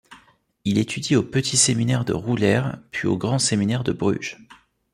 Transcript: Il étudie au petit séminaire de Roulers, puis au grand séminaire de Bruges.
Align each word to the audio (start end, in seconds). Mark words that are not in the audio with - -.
Il 0.65 0.79
étudie 0.79 1.15
au 1.15 1.21
petit 1.21 1.57
séminaire 1.57 2.03
de 2.05 2.13
Roulers, 2.13 2.79
puis 2.89 3.07
au 3.07 3.19
grand 3.19 3.37
séminaire 3.37 3.83
de 3.83 3.91
Bruges. 3.91 4.39